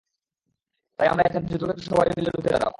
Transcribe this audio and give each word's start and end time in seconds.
তাই 0.99 1.07
আমরা 1.11 1.23
এখানে 1.27 1.45
যুদ্ধক্ষেত্রে 1.51 1.85
সবাই 1.89 2.07
মিলে 2.17 2.29
রুখে 2.29 2.51
দাঁড়াবো। 2.55 2.69